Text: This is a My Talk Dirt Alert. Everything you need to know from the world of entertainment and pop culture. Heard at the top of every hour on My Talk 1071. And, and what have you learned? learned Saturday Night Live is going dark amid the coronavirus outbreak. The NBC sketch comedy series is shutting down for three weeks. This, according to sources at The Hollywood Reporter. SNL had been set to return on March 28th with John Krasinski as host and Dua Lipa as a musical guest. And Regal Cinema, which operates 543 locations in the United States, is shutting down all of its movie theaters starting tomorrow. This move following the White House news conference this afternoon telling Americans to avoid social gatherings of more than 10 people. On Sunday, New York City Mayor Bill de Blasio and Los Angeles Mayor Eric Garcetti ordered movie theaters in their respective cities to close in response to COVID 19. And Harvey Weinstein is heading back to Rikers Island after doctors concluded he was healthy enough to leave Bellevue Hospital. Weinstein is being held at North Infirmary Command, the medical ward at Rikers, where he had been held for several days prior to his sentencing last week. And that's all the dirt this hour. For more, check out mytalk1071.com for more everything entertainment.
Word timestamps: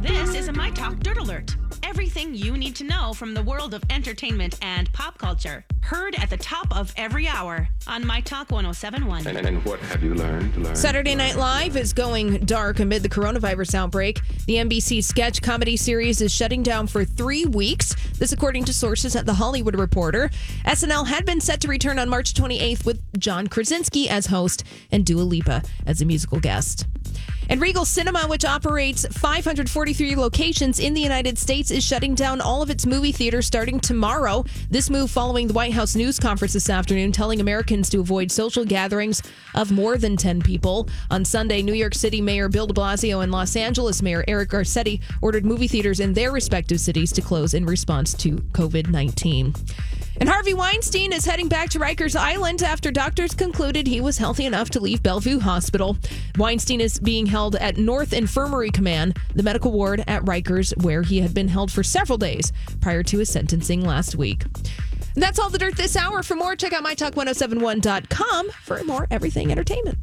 This 0.00 0.34
is 0.34 0.48
a 0.48 0.52
My 0.52 0.70
Talk 0.70 0.98
Dirt 1.00 1.18
Alert. 1.18 1.56
Everything 1.82 2.34
you 2.34 2.56
need 2.56 2.74
to 2.76 2.84
know 2.84 3.12
from 3.12 3.34
the 3.34 3.42
world 3.42 3.74
of 3.74 3.82
entertainment 3.90 4.58
and 4.62 4.90
pop 4.94 5.18
culture. 5.18 5.66
Heard 5.82 6.14
at 6.14 6.30
the 6.30 6.38
top 6.38 6.74
of 6.74 6.94
every 6.96 7.28
hour 7.28 7.68
on 7.86 8.06
My 8.06 8.22
Talk 8.22 8.50
1071. 8.50 9.26
And, 9.26 9.46
and 9.46 9.62
what 9.66 9.78
have 9.80 10.02
you 10.02 10.14
learned? 10.14 10.56
learned 10.56 10.78
Saturday 10.78 11.14
Night 11.14 11.36
Live 11.36 11.76
is 11.76 11.92
going 11.92 12.38
dark 12.46 12.80
amid 12.80 13.02
the 13.02 13.10
coronavirus 13.10 13.74
outbreak. 13.74 14.20
The 14.46 14.54
NBC 14.54 15.04
sketch 15.04 15.42
comedy 15.42 15.76
series 15.76 16.22
is 16.22 16.32
shutting 16.32 16.62
down 16.62 16.86
for 16.86 17.04
three 17.04 17.44
weeks. 17.44 17.94
This, 18.18 18.32
according 18.32 18.64
to 18.64 18.72
sources 18.72 19.14
at 19.16 19.26
The 19.26 19.34
Hollywood 19.34 19.78
Reporter. 19.78 20.30
SNL 20.64 21.08
had 21.08 21.26
been 21.26 21.42
set 21.42 21.60
to 21.60 21.68
return 21.68 21.98
on 21.98 22.08
March 22.08 22.32
28th 22.32 22.86
with 22.86 23.02
John 23.18 23.48
Krasinski 23.48 24.08
as 24.08 24.26
host 24.26 24.64
and 24.90 25.04
Dua 25.04 25.22
Lipa 25.22 25.62
as 25.84 26.00
a 26.00 26.06
musical 26.06 26.40
guest. 26.40 26.86
And 27.50 27.60
Regal 27.60 27.84
Cinema, 27.84 28.28
which 28.28 28.44
operates 28.44 29.04
543 29.06 30.14
locations 30.14 30.78
in 30.78 30.94
the 30.94 31.00
United 31.00 31.36
States, 31.36 31.72
is 31.72 31.82
shutting 31.82 32.14
down 32.14 32.40
all 32.40 32.62
of 32.62 32.70
its 32.70 32.86
movie 32.86 33.10
theaters 33.10 33.44
starting 33.44 33.80
tomorrow. 33.80 34.44
This 34.70 34.88
move 34.88 35.10
following 35.10 35.48
the 35.48 35.52
White 35.52 35.72
House 35.72 35.96
news 35.96 36.20
conference 36.20 36.52
this 36.52 36.70
afternoon 36.70 37.10
telling 37.10 37.40
Americans 37.40 37.90
to 37.90 37.98
avoid 37.98 38.30
social 38.30 38.64
gatherings 38.64 39.20
of 39.56 39.72
more 39.72 39.98
than 39.98 40.16
10 40.16 40.42
people. 40.42 40.88
On 41.10 41.24
Sunday, 41.24 41.60
New 41.60 41.74
York 41.74 41.96
City 41.96 42.20
Mayor 42.20 42.48
Bill 42.48 42.68
de 42.68 42.72
Blasio 42.72 43.20
and 43.20 43.32
Los 43.32 43.56
Angeles 43.56 44.00
Mayor 44.00 44.24
Eric 44.28 44.50
Garcetti 44.50 45.00
ordered 45.20 45.44
movie 45.44 45.66
theaters 45.66 45.98
in 45.98 46.12
their 46.12 46.30
respective 46.30 46.78
cities 46.78 47.10
to 47.10 47.20
close 47.20 47.52
in 47.52 47.66
response 47.66 48.14
to 48.14 48.36
COVID 48.52 48.90
19. 48.90 49.54
And 50.18 50.28
Harvey 50.28 50.54
Weinstein 50.54 51.12
is 51.12 51.24
heading 51.24 51.48
back 51.48 51.70
to 51.70 51.78
Rikers 51.78 52.16
Island 52.16 52.62
after 52.62 52.90
doctors 52.90 53.34
concluded 53.34 53.86
he 53.86 54.00
was 54.00 54.18
healthy 54.18 54.44
enough 54.44 54.70
to 54.70 54.80
leave 54.80 55.02
Bellevue 55.02 55.38
Hospital. 55.38 55.96
Weinstein 56.36 56.80
is 56.80 56.98
being 56.98 57.26
held 57.26 57.56
at 57.56 57.76
North 57.76 58.12
Infirmary 58.12 58.70
Command, 58.70 59.16
the 59.34 59.42
medical 59.42 59.72
ward 59.72 60.04
at 60.06 60.22
Rikers, 60.24 60.76
where 60.82 61.02
he 61.02 61.20
had 61.20 61.32
been 61.32 61.48
held 61.48 61.70
for 61.70 61.82
several 61.82 62.18
days 62.18 62.52
prior 62.80 63.02
to 63.04 63.18
his 63.18 63.30
sentencing 63.30 63.82
last 63.82 64.16
week. 64.16 64.44
And 65.14 65.22
that's 65.22 65.38
all 65.38 65.50
the 65.50 65.58
dirt 65.58 65.76
this 65.76 65.96
hour. 65.96 66.22
For 66.22 66.36
more, 66.36 66.54
check 66.54 66.72
out 66.72 66.84
mytalk1071.com 66.84 68.50
for 68.62 68.84
more 68.84 69.06
everything 69.10 69.50
entertainment. 69.50 69.98